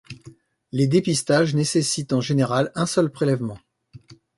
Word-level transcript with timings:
Les 0.71 0.87
dépistages 0.87 1.53
nécessitent 1.53 2.11
en 2.11 2.21
général 2.21 2.71
un 2.73 2.87
seul 2.87 3.11
prélèvement. 3.11 3.59